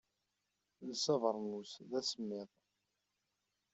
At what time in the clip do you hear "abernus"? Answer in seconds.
1.15-1.71